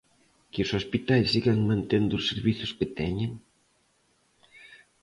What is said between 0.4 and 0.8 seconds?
¿Que os